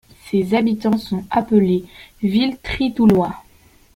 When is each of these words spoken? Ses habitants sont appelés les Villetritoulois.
Ses 0.31 0.55
habitants 0.55 0.97
sont 0.97 1.25
appelés 1.29 1.85
les 2.23 2.29
Villetritoulois. 2.29 3.35